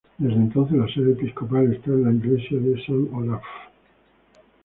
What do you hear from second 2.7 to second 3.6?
San Olaf.